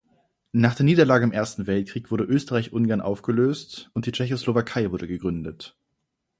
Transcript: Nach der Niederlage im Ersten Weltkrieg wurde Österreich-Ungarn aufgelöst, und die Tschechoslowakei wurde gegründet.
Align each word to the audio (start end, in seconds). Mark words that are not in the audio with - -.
Nach 0.53 0.73
der 0.73 0.83
Niederlage 0.83 1.23
im 1.25 1.31
Ersten 1.31 1.67
Weltkrieg 1.67 2.09
wurde 2.09 2.23
Österreich-Ungarn 2.23 3.01
aufgelöst, 3.01 3.91
und 3.93 4.07
die 4.07 4.11
Tschechoslowakei 4.11 4.89
wurde 4.89 5.07
gegründet. 5.07 5.77